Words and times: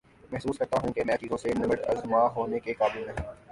محسوس 0.31 0.57
کرتا 0.57 0.77
ہوں 0.83 0.93
کہ 0.93 1.03
میں 1.05 1.17
چیزوں 1.17 1.37
سے 1.37 1.53
نبرد 1.55 1.85
آزما 1.89 2.25
ہونے 2.35 2.59
کے 2.59 2.73
قابل 2.73 3.05
نہی 3.07 3.23